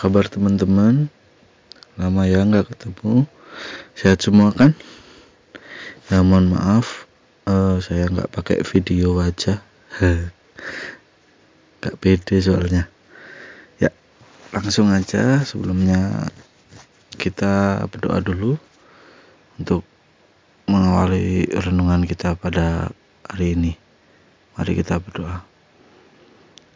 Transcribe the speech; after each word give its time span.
kabar 0.00 0.32
teman-teman? 0.32 1.12
Lama 2.00 2.24
ya 2.24 2.40
nggak 2.40 2.72
ketemu. 2.72 3.28
Sehat 3.92 4.24
semua 4.24 4.48
kan? 4.48 4.72
Ya 6.08 6.24
mohon 6.24 6.56
maaf, 6.56 7.04
uh, 7.44 7.76
saya 7.84 8.08
nggak 8.08 8.32
pakai 8.32 8.64
video 8.64 9.20
wajah. 9.20 9.60
Gak 11.80 11.96
pede 11.96 12.36
soalnya. 12.44 12.92
Ya, 13.80 13.88
langsung 14.52 14.92
aja 14.92 15.40
sebelumnya 15.48 16.28
kita 17.16 17.88
berdoa 17.88 18.20
dulu 18.20 18.60
untuk 19.56 19.80
mengawali 20.68 21.48
renungan 21.48 22.04
kita 22.04 22.36
pada 22.36 22.92
hari 23.24 23.56
ini. 23.56 23.72
Mari 24.60 24.76
kita 24.76 25.00
berdoa. 25.00 25.40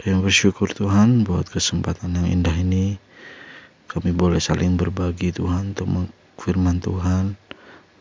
Kami 0.00 0.24
bersyukur 0.24 0.72
Tuhan 0.72 1.28
buat 1.28 1.52
kesempatan 1.52 2.16
yang 2.16 2.40
indah 2.40 2.56
ini. 2.56 2.96
Kami 3.94 4.10
boleh 4.10 4.42
saling 4.42 4.74
berbagi 4.74 5.30
Tuhan 5.30 5.70
untuk 5.70 6.10
firman 6.34 6.82
Tuhan. 6.82 7.38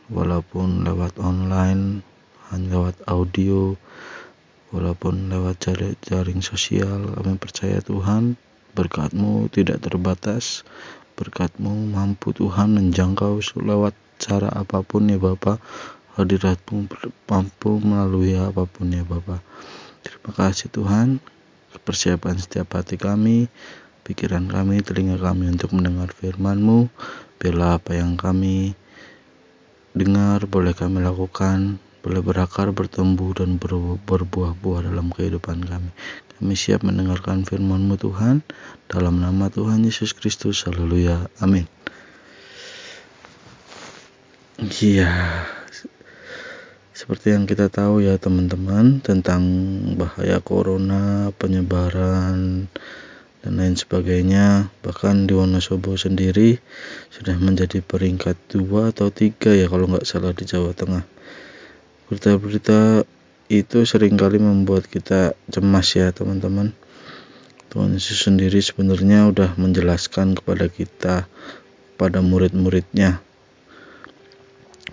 Walaupun 0.09 0.81
lewat 0.81 1.21
online, 1.21 2.01
hanya 2.49 2.81
lewat 2.81 2.97
audio, 3.05 3.77
walaupun 4.73 5.29
lewat 5.29 5.61
jaring 6.01 6.41
sosial. 6.41 7.13
Kami 7.13 7.37
percaya 7.37 7.77
Tuhan 7.77 8.33
berkatmu 8.73 9.53
tidak 9.53 9.85
terbatas. 9.85 10.65
Berkatmu 11.13 11.93
mampu 11.93 12.33
Tuhan 12.33 12.73
menjangkau 12.73 13.37
lewat 13.61 13.93
cara 14.17 14.49
apa 14.49 14.81
pun 14.81 15.13
ya 15.13 15.21
Bapak. 15.21 15.61
Hadiratmu 16.17 16.89
mampu 17.29 17.77
melalui 17.85 18.33
apa 18.33 18.65
pun 18.65 18.89
ya 18.89 19.05
Bapak. 19.05 19.45
Terima 20.01 20.33
kasih 20.33 20.73
Tuhan 20.73 21.21
persiapan 21.85 22.37
setiap 22.37 22.77
hati 22.77 22.97
kami, 22.97 23.45
pikiran 24.03 24.51
kami, 24.51 24.83
telinga 24.83 25.15
kami 25.17 25.49
untuk 25.49 25.71
mendengar 25.71 26.11
firman-Mu. 26.11 26.91
Bila 27.39 27.79
apa 27.79 27.95
yang 27.95 28.19
kami 28.19 28.75
dengar 29.95 30.43
boleh 30.47 30.75
kami 30.75 30.99
lakukan, 30.99 31.79
boleh 32.03 32.19
berakar, 32.19 32.75
bertumbuh, 32.75 33.31
dan 33.31 33.55
berbuah-buah 34.03 34.91
dalam 34.91 35.11
kehidupan 35.11 35.63
kami. 35.63 35.89
Kami 36.35 36.53
siap 36.59 36.83
mendengarkan 36.83 37.47
firman-Mu 37.47 37.95
Tuhan, 37.95 38.43
dalam 38.91 39.23
nama 39.23 39.47
Tuhan 39.47 39.87
Yesus 39.87 40.11
Kristus. 40.11 40.67
Haleluya. 40.67 41.31
Amin. 41.39 41.65
Iya, 44.63 45.43
seperti 46.93 47.35
yang 47.35 47.43
kita 47.43 47.67
tahu 47.67 48.05
ya 48.05 48.15
teman-teman 48.15 49.03
tentang 49.03 49.43
bahaya 49.99 50.39
corona, 50.39 51.35
penyebaran 51.35 52.71
dan 53.43 53.59
lain 53.59 53.75
sebagainya. 53.75 54.71
Bahkan 54.81 55.27
di 55.27 55.35
Wonosobo 55.35 55.99
sendiri 55.99 56.57
sudah 57.11 57.35
menjadi 57.35 57.83
peringkat 57.83 58.39
dua 58.49 58.95
atau 58.95 59.11
tiga 59.11 59.51
ya 59.51 59.67
kalau 59.67 59.91
nggak 59.91 60.07
salah 60.07 60.31
di 60.31 60.47
Jawa 60.47 60.71
Tengah. 60.71 61.03
Berita-berita 62.07 63.03
itu 63.51 63.83
sering 63.83 64.15
kali 64.15 64.39
membuat 64.39 64.87
kita 64.87 65.35
cemas 65.51 65.91
ya 65.93 66.15
teman-teman. 66.15 66.71
Tuhan 67.69 67.93
Yesus 67.93 68.29
sendiri 68.29 68.63
sebenarnya 68.63 69.27
udah 69.29 69.59
menjelaskan 69.59 70.39
kepada 70.39 70.69
kita 70.69 71.25
pada 71.97 72.21
murid-muridnya 72.21 73.19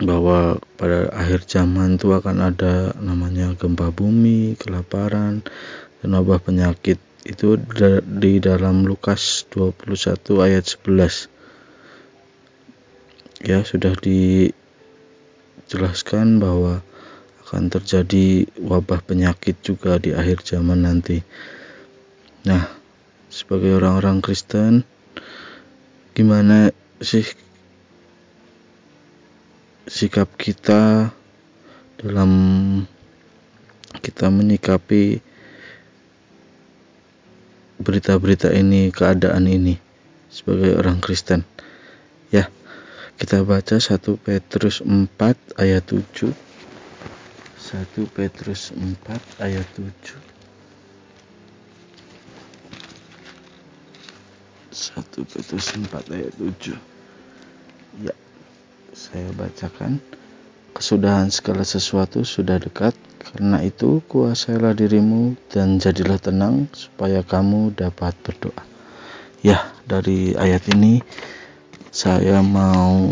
bahwa 0.01 0.57
pada 0.81 1.13
akhir 1.13 1.45
zaman 1.45 2.01
itu 2.01 2.09
akan 2.09 2.53
ada 2.53 2.95
namanya 2.97 3.53
gempa 3.53 3.93
bumi, 3.93 4.57
kelaparan, 4.57 5.45
dan 6.01 6.09
wabah 6.17 6.41
penyakit. 6.41 6.97
Itu 7.21 7.61
di 8.01 8.41
dalam 8.41 8.89
Lukas 8.89 9.45
21 9.53 10.41
ayat 10.41 10.65
11. 10.65 11.29
Ya, 13.45 13.61
sudah 13.61 13.93
dijelaskan 13.97 16.41
bahwa 16.41 16.81
akan 17.45 17.67
terjadi 17.67 18.47
wabah 18.57 19.03
penyakit 19.03 19.59
juga 19.61 19.99
di 19.99 20.15
akhir 20.15 20.47
zaman 20.47 20.87
nanti. 20.87 21.19
Nah, 22.47 22.71
sebagai 23.29 23.75
orang-orang 23.77 24.21
Kristen, 24.23 24.87
gimana 26.17 26.71
sih 27.03 27.27
sikap 29.85 30.33
kita 30.39 31.11
dalam 32.01 32.31
kita 34.01 34.31
menyikapi 34.31 35.30
berita-berita 37.81 38.53
ini, 38.53 38.93
keadaan 38.93 39.49
ini 39.49 39.75
sebagai 40.31 40.79
orang 40.79 41.03
Kristen. 41.03 41.43
Ya, 42.31 42.47
kita 43.19 43.43
baca 43.43 43.75
1 43.81 43.99
Petrus 44.21 44.79
4 44.79 45.59
ayat 45.59 45.83
7. 45.89 46.31
1 46.31 48.15
Petrus 48.15 48.71
4 48.71 49.43
ayat 49.43 49.67
7. 49.75 50.15
1 54.71 55.27
Petrus 55.27 55.65
4 55.75 56.15
ayat 56.15 56.33
7. 56.39 56.79
Ya, 57.99 58.15
saya 58.95 59.27
bacakan. 59.35 59.99
Kesudahan 60.71 61.27
segala 61.27 61.67
sesuatu 61.67 62.23
sudah 62.23 62.55
dekat, 62.55 62.95
karena 63.21 63.61
itu 63.61 64.01
kuasailah 64.09 64.73
dirimu 64.73 65.37
dan 65.53 65.77
jadilah 65.77 66.17
tenang 66.17 66.65
supaya 66.73 67.21
kamu 67.21 67.69
dapat 67.77 68.17
berdoa. 68.25 68.65
Ya, 69.45 69.61
dari 69.85 70.33
ayat 70.33 70.65
ini 70.73 71.05
saya 71.93 72.41
mau 72.41 73.05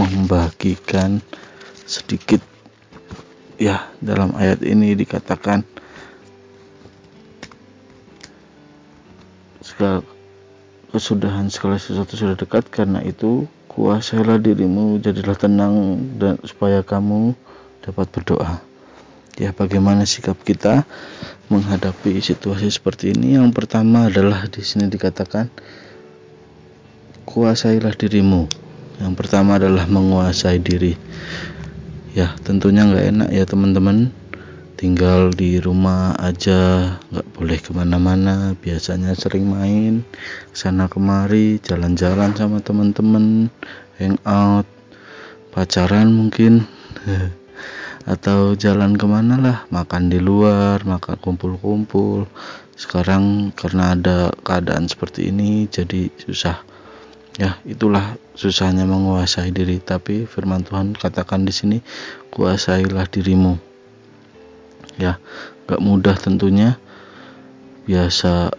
membagikan 0.00 1.20
sedikit 1.84 2.40
ya 3.60 3.86
dalam 4.00 4.34
ayat 4.34 4.64
ini 4.66 4.98
dikatakan 4.98 5.62
segala 9.62 10.02
kesudahan 10.90 11.46
segala 11.50 11.78
sesuatu 11.78 12.18
sudah 12.18 12.34
dekat 12.34 12.66
karena 12.70 12.98
itu 13.06 13.46
kuasailah 13.70 14.42
dirimu 14.42 14.98
jadilah 14.98 15.38
tenang 15.38 15.98
dan 16.18 16.38
supaya 16.42 16.82
kamu 16.82 17.34
dapat 17.82 18.06
berdoa 18.10 18.73
ya 19.34 19.50
bagaimana 19.50 20.06
sikap 20.06 20.38
kita 20.46 20.86
menghadapi 21.50 22.22
situasi 22.22 22.70
seperti 22.70 23.14
ini? 23.14 23.36
Yang 23.38 23.54
pertama 23.54 24.08
adalah 24.08 24.46
di 24.46 24.62
sini 24.62 24.86
dikatakan 24.86 25.50
kuasailah 27.26 27.94
dirimu. 27.98 28.46
Yang 29.02 29.14
pertama 29.18 29.58
adalah 29.58 29.90
menguasai 29.90 30.62
diri. 30.62 30.94
Ya 32.14 32.30
tentunya 32.46 32.86
nggak 32.86 33.06
enak 33.10 33.28
ya 33.34 33.44
teman-teman. 33.44 34.14
Tinggal 34.74 35.30
di 35.32 35.62
rumah 35.62 36.18
aja 36.18 36.94
nggak 37.10 37.28
boleh 37.34 37.58
ke 37.58 37.70
mana-mana. 37.74 38.54
Biasanya 38.58 39.18
sering 39.18 39.50
main 39.50 40.06
sana 40.54 40.86
kemari 40.86 41.58
jalan-jalan 41.58 42.34
sama 42.38 42.62
teman-teman 42.62 43.50
hangout 43.98 44.66
pacaran 45.54 46.10
mungkin 46.10 46.66
atau 48.04 48.52
jalan 48.52 49.00
ke 49.00 49.06
mana 49.08 49.40
lah 49.40 49.58
makan 49.72 50.12
di 50.12 50.20
luar 50.20 50.84
makan 50.84 51.16
kumpul-kumpul. 51.20 52.28
Sekarang 52.76 53.54
karena 53.56 53.96
ada 53.96 54.30
keadaan 54.44 54.88
seperti 54.88 55.32
ini 55.32 55.64
jadi 55.68 56.12
susah. 56.20 56.60
Ya 57.40 57.58
itulah 57.64 58.20
susahnya 58.36 58.84
menguasai 58.84 59.50
diri. 59.50 59.80
Tapi 59.80 60.28
firman 60.28 60.62
Tuhan 60.62 60.92
katakan 60.94 61.48
di 61.48 61.52
sini 61.54 61.78
kuasailah 62.28 63.08
dirimu. 63.08 63.56
Ya 65.00 65.16
gak 65.64 65.80
mudah 65.80 66.14
tentunya. 66.20 66.76
Biasa 67.84 68.52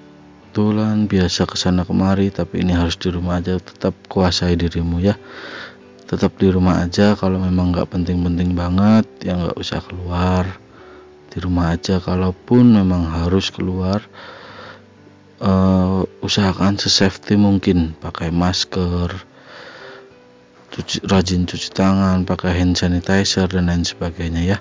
tulan 0.56 1.12
biasa 1.12 1.44
ke 1.44 1.60
sana 1.60 1.84
kemari 1.84 2.32
tapi 2.32 2.64
ini 2.64 2.72
harus 2.72 2.96
di 2.96 3.12
rumah 3.12 3.44
aja 3.44 3.60
tetap 3.60 3.92
kuasai 4.08 4.56
dirimu 4.56 5.04
ya 5.04 5.20
tetap 6.06 6.38
di 6.38 6.54
rumah 6.54 6.86
aja 6.86 7.18
kalau 7.18 7.42
memang 7.42 7.74
gak 7.74 7.90
penting-penting 7.90 8.54
banget 8.54 9.06
ya 9.26 9.34
gak 9.38 9.58
usah 9.58 9.82
keluar. 9.82 10.46
Di 11.34 11.44
rumah 11.44 11.76
aja 11.76 12.00
kalaupun 12.00 12.80
memang 12.80 13.12
harus 13.12 13.52
keluar 13.52 14.00
uh, 15.42 16.06
usahakan 16.22 16.78
sesafety 16.78 17.36
mungkin. 17.36 17.98
Pakai 17.98 18.30
masker 18.30 19.12
cuci, 20.72 21.04
rajin 21.10 21.50
cuci 21.50 21.70
tangan 21.74 22.24
pakai 22.24 22.54
hand 22.54 22.78
sanitizer 22.78 23.50
dan 23.50 23.68
lain 23.68 23.84
sebagainya 23.84 24.42
ya. 24.46 24.58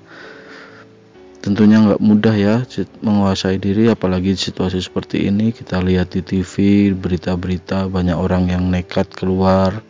Tentunya 1.44 1.76
nggak 1.76 2.00
mudah 2.00 2.32
ya 2.32 2.64
menguasai 3.04 3.60
diri 3.60 3.92
apalagi 3.92 4.32
situasi 4.32 4.80
seperti 4.80 5.28
ini. 5.28 5.52
Kita 5.52 5.76
lihat 5.76 6.16
di 6.16 6.24
TV 6.24 6.88
berita-berita 6.96 7.84
banyak 7.92 8.16
orang 8.16 8.48
yang 8.48 8.72
nekat 8.72 9.12
keluar 9.12 9.84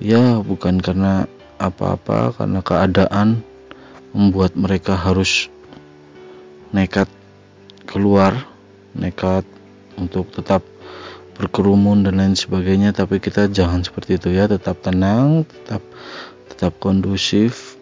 ya 0.00 0.40
bukan 0.40 0.80
karena 0.80 1.28
apa-apa 1.60 2.32
karena 2.34 2.64
keadaan 2.64 3.44
membuat 4.16 4.56
mereka 4.56 4.96
harus 4.96 5.52
nekat 6.72 7.06
keluar 7.84 8.48
nekat 8.96 9.44
untuk 10.00 10.32
tetap 10.32 10.64
berkerumun 11.36 12.04
dan 12.04 12.18
lain 12.20 12.34
sebagainya 12.34 12.96
tapi 12.96 13.20
kita 13.20 13.46
jangan 13.52 13.84
seperti 13.84 14.16
itu 14.16 14.32
ya 14.32 14.48
tetap 14.48 14.80
tenang 14.80 15.44
tetap 15.46 15.84
tetap 16.48 16.76
kondusif. 16.80 17.76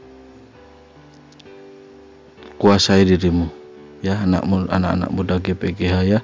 Kuasai 2.59 3.07
dirimu 3.07 3.47
ya 4.03 4.19
anak 4.23 4.47
anak-anak 4.47 5.11
muda 5.15 5.39
GPGH 5.39 5.95
ya 6.07 6.21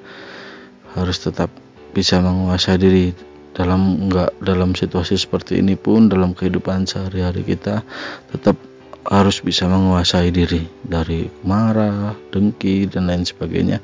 harus 0.95 1.19
tetap 1.19 1.51
bisa 1.91 2.19
menguasai 2.19 2.79
diri 2.79 3.11
dalam 3.55 4.11
enggak 4.11 4.35
dalam 4.43 4.75
situasi 4.75 5.15
seperti 5.15 5.63
ini 5.63 5.79
pun 5.79 6.11
dalam 6.11 6.35
kehidupan 6.35 6.83
sehari-hari 6.83 7.47
kita 7.47 7.87
tetap 8.35 8.59
harus 9.07 9.39
bisa 9.39 9.71
menguasai 9.71 10.29
diri. 10.29 10.67
Dari 10.83 11.31
marah, 11.47 12.13
dengki 12.35 12.91
dan 12.91 13.07
lain 13.07 13.23
sebagainya 13.23 13.79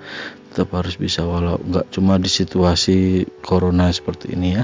tetap 0.51 0.75
harus 0.75 0.99
bisa 0.99 1.23
walau 1.23 1.55
enggak 1.63 1.87
cuma 1.95 2.19
di 2.19 2.27
situasi 2.27 3.23
corona 3.39 3.87
seperti 3.87 4.35
ini 4.35 4.59
ya. 4.59 4.63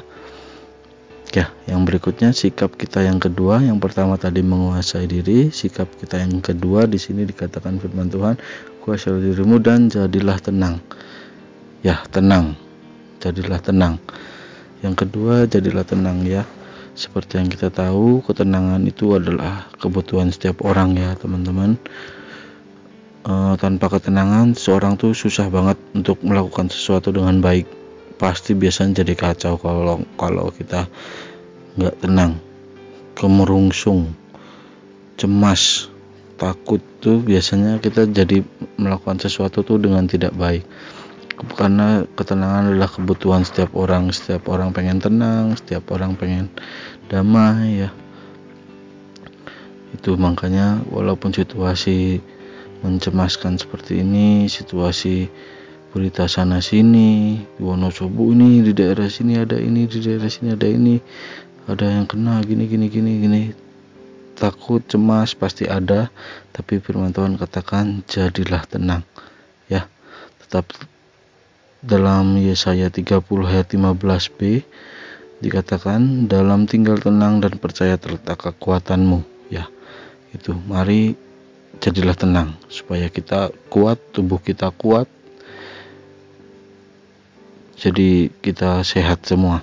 Ya 1.36 1.52
yang 1.72 1.88
berikutnya 1.88 2.36
sikap 2.36 2.76
kita 2.76 3.08
yang 3.08 3.24
kedua. 3.24 3.64
Yang 3.64 3.80
pertama 3.80 4.20
tadi 4.20 4.44
menguasai 4.44 5.08
diri. 5.08 5.56
Sikap 5.56 5.88
kita 6.04 6.20
yang 6.20 6.44
kedua 6.44 6.84
di 6.84 7.00
sini 7.00 7.24
dikatakan 7.24 7.80
firman 7.80 8.12
Tuhan 8.12 8.36
kuasai 8.84 9.24
dirimu 9.24 9.60
dan 9.64 9.88
jadilah 9.88 10.40
tenang. 10.44 10.84
Ya 11.80 12.04
tenang. 12.12 12.60
Jadilah 13.24 13.60
tenang 13.64 14.00
yang 14.86 14.94
kedua 14.94 15.50
jadilah 15.50 15.86
tenang 15.86 16.22
ya 16.28 16.46
seperti 16.98 17.38
yang 17.38 17.46
kita 17.46 17.70
tahu, 17.70 18.26
ketenangan 18.26 18.82
itu 18.90 19.14
adalah 19.14 19.70
kebutuhan 19.78 20.34
setiap 20.34 20.66
orang 20.66 20.98
ya, 20.98 21.14
teman-teman. 21.14 21.78
E, 23.22 23.34
tanpa 23.62 23.94
ketenangan, 23.94 24.58
seorang 24.58 24.98
tuh 24.98 25.14
susah 25.14 25.46
banget 25.54 25.78
untuk 25.94 26.18
melakukan 26.26 26.74
sesuatu 26.74 27.14
dengan 27.14 27.38
baik. 27.38 27.70
Pasti 28.18 28.58
biasanya 28.58 29.06
jadi 29.06 29.14
kacau 29.14 29.62
kalau 29.62 30.02
kalau 30.18 30.50
kita 30.50 30.90
nggak 31.78 32.02
tenang, 32.02 32.42
kemerungsung, 33.14 34.18
cemas, 35.22 35.94
takut 36.42 36.82
tuh 36.98 37.22
biasanya 37.22 37.78
kita 37.78 38.10
jadi 38.10 38.42
melakukan 38.82 39.22
sesuatu 39.22 39.62
tuh 39.62 39.78
dengan 39.78 40.10
tidak 40.10 40.34
baik 40.34 40.66
karena 41.38 42.10
ketenangan 42.18 42.74
adalah 42.74 42.90
kebutuhan 42.90 43.46
setiap 43.46 43.78
orang. 43.78 44.10
Setiap 44.10 44.50
orang 44.50 44.74
pengen 44.74 44.98
tenang 44.98 45.54
setiap 45.54 45.94
orang 45.94 46.18
pengen 46.18 46.50
damai 47.10 47.86
ya. 47.86 47.90
Itu 49.94 50.18
makanya 50.18 50.82
walaupun 50.90 51.32
situasi 51.32 52.20
mencemaskan 52.82 53.58
seperti 53.58 54.06
ini 54.06 54.46
situasi 54.46 55.26
berita 55.90 56.30
sana 56.30 56.62
sini 56.62 57.42
Wonosobo 57.58 58.30
ini 58.30 58.62
di 58.62 58.70
daerah 58.78 59.10
sini 59.10 59.34
ada 59.34 59.58
ini 59.58 59.90
di 59.90 59.98
daerah 59.98 60.30
sini 60.30 60.54
ada 60.54 60.70
ini 60.70 61.02
ada 61.66 61.90
yang 61.90 62.06
kena 62.06 62.42
gini 62.42 62.66
gini 62.66 62.86
gini 62.90 63.12
gini. 63.22 63.44
Takut 64.38 64.86
cemas 64.86 65.34
pasti 65.34 65.66
ada 65.66 66.10
tapi 66.54 66.78
firman 66.78 67.14
Tuhan 67.14 67.38
katakan 67.38 68.06
jadilah 68.06 68.66
tenang 68.70 69.02
ya. 69.70 69.86
Tetap 70.42 70.70
dalam 71.82 72.38
Yesaya 72.42 72.90
30 72.90 73.22
ayat 73.46 73.68
15b 73.70 74.66
dikatakan 75.38 76.26
dalam 76.26 76.66
tinggal 76.66 76.98
tenang 76.98 77.38
dan 77.38 77.62
percaya 77.62 77.96
terletak 78.02 78.42
kekuatanmu. 78.42 79.22
Ya 79.54 79.70
itu. 80.34 80.58
Mari 80.66 81.14
jadilah 81.78 82.18
tenang 82.18 82.58
supaya 82.68 83.06
kita 83.08 83.54
kuat 83.70 84.02
tubuh 84.10 84.42
kita 84.42 84.74
kuat 84.74 85.06
jadi 87.78 88.34
kita 88.42 88.82
sehat 88.82 89.30
semua. 89.30 89.62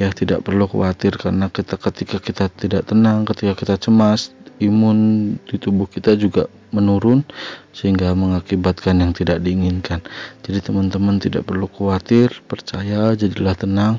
Ya 0.00 0.12
tidak 0.12 0.44
perlu 0.44 0.64
khawatir 0.68 1.16
karena 1.20 1.52
kita 1.52 1.76
ketika 1.76 2.16
kita 2.20 2.48
tidak 2.52 2.88
tenang 2.88 3.24
ketika 3.28 3.56
kita 3.56 3.76
cemas 3.80 4.32
imun 4.56 5.36
di 5.44 5.56
tubuh 5.60 5.84
kita 5.88 6.16
juga 6.16 6.48
menurun 6.76 7.24
sehingga 7.72 8.12
mengakibatkan 8.12 9.00
yang 9.00 9.16
tidak 9.16 9.40
diinginkan. 9.40 10.04
Jadi 10.44 10.60
teman-teman 10.60 11.16
tidak 11.16 11.48
perlu 11.48 11.64
khawatir, 11.72 12.44
percaya, 12.44 13.16
jadilah 13.16 13.56
tenang 13.56 13.94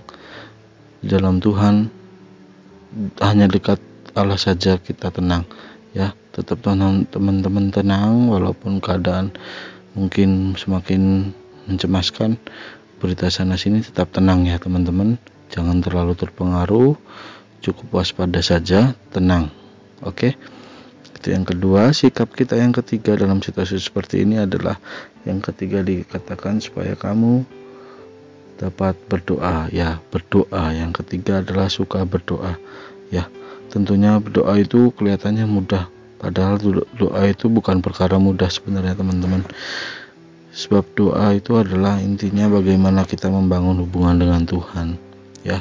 dalam 1.02 1.42
Tuhan. 1.42 1.90
Hanya 3.22 3.50
dekat 3.50 3.82
Allah 4.14 4.38
saja 4.38 4.78
kita 4.78 5.10
tenang. 5.10 5.46
Ya, 5.94 6.14
tetap 6.34 6.62
teman-teman 6.62 7.74
tenang 7.74 8.30
walaupun 8.30 8.78
keadaan 8.78 9.34
mungkin 9.98 10.54
semakin 10.54 11.34
mencemaskan. 11.66 12.38
Berita 12.98 13.30
sana 13.30 13.58
sini 13.58 13.82
tetap 13.86 14.10
tenang 14.14 14.46
ya 14.46 14.58
teman-teman. 14.58 15.22
Jangan 15.54 15.82
terlalu 15.82 16.18
terpengaruh. 16.18 16.98
Cukup 17.62 18.02
waspada 18.02 18.42
saja, 18.42 18.94
tenang. 19.14 19.50
Oke. 20.06 20.34
Okay? 20.38 20.57
Itu 21.28 21.36
yang 21.36 21.44
kedua, 21.44 21.92
sikap 21.92 22.32
kita 22.32 22.56
yang 22.56 22.72
ketiga 22.72 23.20
dalam 23.20 23.44
situasi 23.44 23.76
seperti 23.84 24.24
ini 24.24 24.40
adalah 24.40 24.80
yang 25.28 25.44
ketiga 25.44 25.84
dikatakan 25.84 26.64
supaya 26.64 26.96
kamu 26.96 27.44
dapat 28.56 28.96
berdoa. 29.12 29.68
Ya, 29.76 30.00
berdoa. 30.08 30.72
Yang 30.72 31.04
ketiga 31.04 31.44
adalah 31.44 31.68
suka 31.68 32.08
berdoa. 32.08 32.56
Ya, 33.12 33.28
tentunya 33.68 34.16
berdoa 34.24 34.56
itu 34.56 34.96
kelihatannya 34.96 35.44
mudah, 35.52 35.92
padahal 36.24 36.64
doa 36.96 37.22
itu 37.28 37.52
bukan 37.52 37.84
perkara 37.84 38.16
mudah 38.16 38.48
sebenarnya, 38.48 38.96
teman-teman. 38.96 39.44
Sebab 40.56 40.88
doa 40.96 41.36
itu 41.36 41.60
adalah 41.60 42.00
intinya 42.00 42.48
bagaimana 42.48 43.04
kita 43.04 43.28
membangun 43.28 43.84
hubungan 43.84 44.16
dengan 44.16 44.48
Tuhan. 44.48 44.96
Ya, 45.44 45.60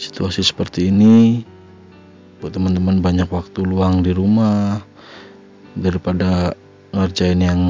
situasi 0.00 0.40
seperti 0.40 0.88
ini 0.88 1.44
buat 2.40 2.56
teman-teman 2.56 3.04
banyak 3.04 3.28
waktu 3.28 3.60
luang 3.68 4.00
di 4.00 4.16
rumah 4.16 4.93
daripada 5.74 6.54
ngerjain 6.94 7.42
yang 7.42 7.60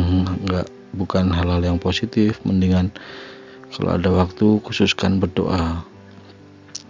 enggak 0.45 0.69
bukan 0.95 1.33
hal-hal 1.33 1.61
yang 1.65 1.79
positif 1.81 2.39
mendingan 2.47 2.93
kalau 3.75 3.99
ada 3.99 4.11
waktu 4.13 4.63
khususkan 4.63 5.19
berdoa. 5.19 5.83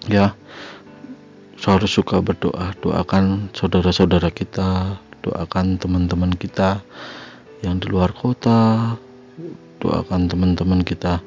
Ya 0.05 0.37
harus 1.65 1.97
suka 1.97 2.21
berdoa. 2.21 2.77
Doakan 2.85 3.49
saudara-saudara 3.57 4.29
kita 4.29 5.01
doakan 5.25 5.81
teman-teman 5.81 6.37
kita 6.37 6.85
yang 7.65 7.81
di 7.81 7.89
luar 7.89 8.13
kota 8.13 8.93
doakan 9.81 10.29
teman-teman 10.29 10.85
kita 10.85 11.25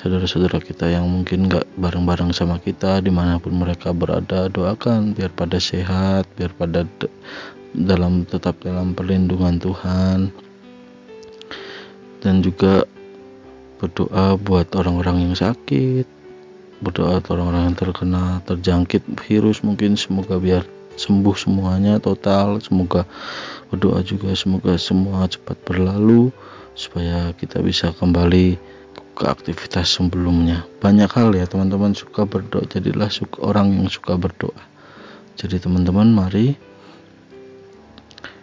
saudara-saudara 0.00 0.64
kita 0.64 0.88
yang 0.88 1.04
mungkin 1.04 1.44
gak 1.52 1.68
bareng-bareng 1.76 2.32
sama 2.32 2.56
kita 2.56 3.04
di 3.04 3.12
mana 3.12 3.36
pun 3.36 3.52
mereka 3.52 3.92
berada 3.92 4.48
doakan 4.48 5.12
biar 5.12 5.28
pada 5.36 5.60
sehat 5.60 6.24
biar 6.40 6.56
pada 6.56 6.88
dalam 7.76 8.24
tetap 8.24 8.56
dalam 8.64 8.96
perlindungan 8.96 9.60
Tuhan. 9.60 10.32
Dan 12.24 12.40
juga 12.40 12.88
berdoa 13.76 14.40
buat 14.40 14.72
orang-orang 14.72 15.28
yang 15.28 15.36
sakit 15.36 16.08
berdoa 16.80 17.20
orang-orang 17.20 17.70
yang 17.70 17.76
terkena 17.76 18.40
terjangkit 18.48 19.04
virus 19.28 19.60
mungkin 19.60 20.00
semoga 20.00 20.40
biar 20.40 20.64
sembuh 20.96 21.36
semuanya 21.36 22.00
total. 22.00 22.56
Semoga 22.64 23.04
berdoa 23.68 24.00
juga 24.00 24.32
semoga 24.32 24.80
semua 24.80 25.28
cepat 25.28 25.60
berlalu 25.68 26.32
supaya 26.72 27.36
kita 27.36 27.60
bisa 27.60 27.92
kembali 27.92 28.56
ke 29.14 29.28
aktivitas 29.28 30.00
sebelumnya. 30.00 30.64
Banyak 30.80 31.10
hal 31.12 31.34
ya 31.36 31.44
teman-teman 31.44 31.92
suka 31.92 32.24
berdoa. 32.24 32.64
Jadilah 32.64 33.12
suka, 33.12 33.42
orang 33.44 33.76
yang 33.76 33.88
suka 33.90 34.16
berdoa. 34.16 34.56
Jadi 35.40 35.56
teman-teman 35.56 36.12
mari 36.12 36.52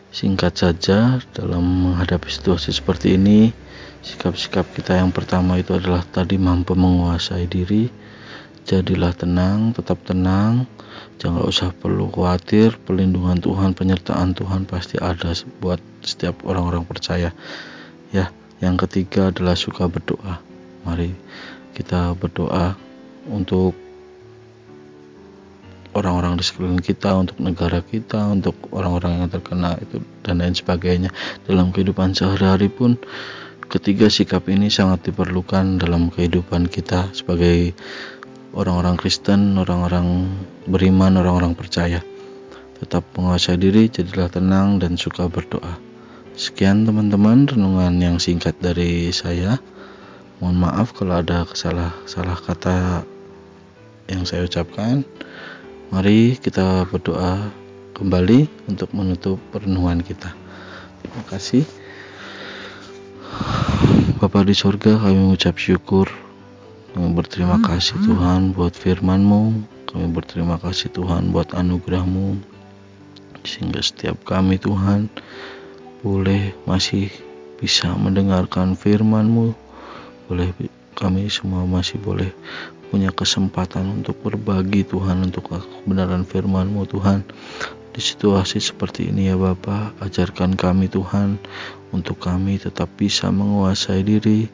singkat 0.09 0.57
saja 0.57 1.21
dalam 1.33 1.61
menghadapi 1.61 2.25
situasi 2.25 2.73
seperti 2.73 3.17
ini. 3.17 3.53
Sikap-sikap 4.01 4.65
kita 4.73 4.97
yang 4.97 5.13
pertama 5.13 5.59
itu 5.59 5.77
adalah 5.77 6.01
tadi 6.01 6.41
mampu 6.41 6.73
menguasai 6.73 7.45
diri. 7.45 7.89
Jadilah 8.65 9.13
tenang 9.13 9.77
tetap 9.77 10.01
tenang. 10.05 10.65
Jangan 11.21 11.45
usah 11.45 11.69
perlu 11.73 12.09
khawatir. 12.09 12.77
Perlindungan 12.81 13.37
Tuhan 13.41 13.77
penyertaan 13.77 14.33
Tuhan 14.33 14.65
pasti 14.65 14.97
ada 14.97 15.33
buat 15.61 15.81
setiap 16.01 16.45
orang-orang 16.45 16.85
percaya. 16.85 17.29
Ya 18.09 18.33
yang 18.57 18.73
ketiga 18.73 19.29
adalah 19.29 19.53
suka 19.53 19.85
berdoa 19.85 20.46
Mari 20.87 21.11
kita 21.75 22.15
berdoa 22.15 22.79
untuk 23.27 23.75
orang-orang 25.97 26.39
di 26.39 26.43
sekeliling 26.45 26.79
kita, 26.79 27.11
untuk 27.17 27.41
negara 27.43 27.83
kita, 27.83 28.31
untuk 28.31 28.55
orang-orang 28.71 29.25
yang 29.25 29.29
terkena 29.29 29.75
itu 29.81 29.99
dan 30.23 30.39
lain 30.39 30.55
sebagainya. 30.55 31.11
Dalam 31.43 31.75
kehidupan 31.75 32.15
sehari-hari 32.15 32.71
pun 32.71 32.95
ketiga 33.67 34.07
sikap 34.07 34.47
ini 34.47 34.71
sangat 34.71 35.11
diperlukan 35.11 35.81
dalam 35.81 36.07
kehidupan 36.07 36.71
kita 36.71 37.11
sebagai 37.11 37.75
orang-orang 38.55 38.95
Kristen, 38.95 39.59
orang-orang 39.59 40.29
beriman, 40.69 41.19
orang-orang 41.19 41.57
percaya. 41.57 41.99
Tetap 42.77 43.03
menguasai 43.17 43.57
diri, 43.57 43.89
jadilah 43.89 44.29
tenang 44.29 44.77
dan 44.77 44.95
suka 44.95 45.25
berdoa. 45.25 45.81
Sekian 46.37 46.85
teman-teman 46.85 47.49
renungan 47.49 47.97
yang 47.97 48.17
singkat 48.21 48.53
dari 48.61 49.09
saya 49.09 49.57
mohon 50.37 50.57
maaf 50.57 50.93
kalau 50.93 51.21
ada 51.21 51.45
salah 51.57 51.93
salah 52.05 52.37
kata 52.37 53.03
yang 54.07 54.23
saya 54.23 54.47
ucapkan. 54.47 55.03
Mari 55.87 56.35
kita 56.39 56.83
berdoa 56.91 57.47
kembali 57.95 58.47
untuk 58.67 58.91
menutup 58.91 59.39
perenungan 59.55 60.03
kita. 60.03 60.35
Terima 61.01 61.23
kasih. 61.31 61.63
Bapak 64.17 64.49
di 64.49 64.55
sorga 64.57 64.97
kami 64.97 65.13
mengucap 65.13 65.61
syukur 65.61 66.09
kami 66.97 67.13
berterima 67.13 67.61
kasih 67.61 68.01
Tuhan 68.01 68.57
buat 68.57 68.73
firman-Mu 68.73 69.41
kami 69.85 70.09
berterima 70.09 70.57
kasih 70.57 70.89
Tuhan 70.89 71.29
buat 71.29 71.53
anugerah-Mu 71.53 72.41
sehingga 73.45 73.85
setiap 73.85 74.17
kami 74.25 74.57
Tuhan 74.57 75.05
boleh 76.01 76.57
masih 76.65 77.13
bisa 77.61 77.93
mendengarkan 77.93 78.73
firman-Mu 78.73 79.66
boleh 80.27 80.51
kami 80.93 81.31
semua 81.31 81.63
masih 81.63 81.97
boleh 82.03 82.29
punya 82.87 83.11
kesempatan 83.11 84.03
untuk 84.03 84.15
berbagi 84.23 84.87
Tuhan 84.87 85.27
untuk 85.27 85.51
kebenaran 85.51 86.23
firman-Mu 86.23 86.87
Tuhan 86.87 87.23
di 87.97 88.05
situasi 88.05 88.61
seperti 88.61 89.09
ini 89.09 89.33
ya 89.33 89.35
Bapak, 89.41 89.97
ajarkan 90.05 90.53
kami 90.53 90.85
Tuhan 90.85 91.41
untuk 91.89 92.21
kami 92.21 92.61
tetap 92.61 92.93
bisa 92.93 93.33
menguasai 93.33 94.05
diri, 94.05 94.45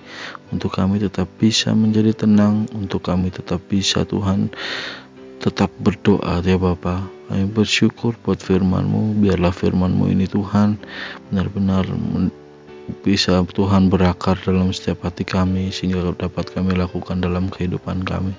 untuk 0.47 0.71
kami 0.71 1.03
tetap 1.03 1.27
bisa 1.43 1.75
menjadi 1.75 2.15
tenang, 2.15 2.71
untuk 2.71 3.03
kami 3.03 3.35
tetap 3.35 3.59
bisa 3.67 4.07
Tuhan 4.07 4.47
tetap 5.43 5.67
berdoa 5.75 6.39
ya 6.39 6.55
Bapak. 6.55 7.03
Kami 7.27 7.51
bersyukur 7.51 8.15
buat 8.23 8.39
firman-Mu, 8.39 9.19
biarlah 9.19 9.51
firman-Mu 9.51 10.07
ini 10.07 10.23
Tuhan 10.23 10.79
benar-benar 11.27 11.83
bisa 13.03 13.43
Tuhan 13.47 13.87
berakar 13.87 14.35
dalam 14.43 14.75
setiap 14.75 15.07
hati 15.07 15.23
kami 15.23 15.71
sehingga 15.71 16.11
dapat 16.15 16.51
kami 16.51 16.75
lakukan 16.75 17.23
dalam 17.23 17.47
kehidupan 17.47 18.03
kami. 18.03 18.35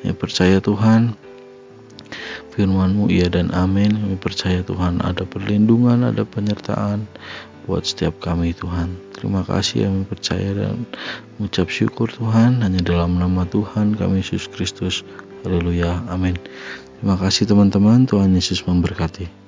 Ya 0.00 0.16
percaya 0.16 0.58
Tuhan, 0.58 1.12
firman-Mu 2.56 3.12
iya 3.12 3.28
dan 3.28 3.52
amin. 3.52 3.92
Kami 3.92 4.16
percaya 4.16 4.64
Tuhan 4.64 5.04
ada 5.04 5.24
perlindungan, 5.28 6.08
ada 6.08 6.24
penyertaan 6.24 7.04
buat 7.68 7.84
setiap 7.86 8.18
kami 8.18 8.56
Tuhan. 8.56 8.96
Terima 9.14 9.44
kasih 9.46 9.86
kami 9.86 10.02
percaya 10.08 10.50
dan 10.56 10.82
mengucap 11.38 11.70
syukur 11.70 12.10
Tuhan 12.10 12.64
hanya 12.64 12.80
dalam 12.82 13.20
nama 13.20 13.46
Tuhan 13.46 13.94
kami 13.94 14.24
Yesus 14.24 14.48
Kristus. 14.50 15.06
Haleluya. 15.44 16.02
Amin. 16.10 16.38
Terima 16.98 17.18
kasih 17.18 17.50
teman-teman. 17.50 18.06
Tuhan 18.06 18.34
Yesus 18.34 18.62
memberkati. 18.66 19.41